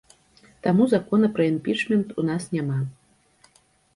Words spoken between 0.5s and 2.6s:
Таму закона пра імпічмент у нас